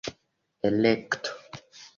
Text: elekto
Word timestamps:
elekto 0.67 1.29